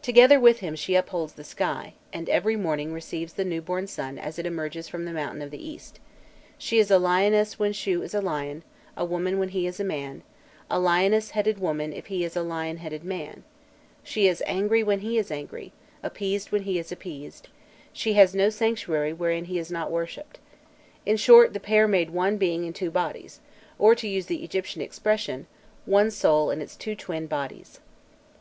[0.00, 4.38] Together with him she upholds the sky, and every morning receives the newborn sun as
[4.38, 5.98] it emerges from the mountain of the east;
[6.56, 8.62] she is a lioness when Shû is a lion,
[8.96, 10.22] a woman when he is a man,
[10.70, 13.42] a lioness headed woman if he is a lion headed man;
[14.04, 17.48] she is angry when he is angry, appeased when he is appeased;
[17.92, 20.38] she has no sanctuary wherein he is not worshipped.
[21.04, 23.40] In short, the pair made one being in two bodies,
[23.80, 25.48] or, to use the Egyptian expression,
[25.86, 27.80] "one soul in its two twin bodies."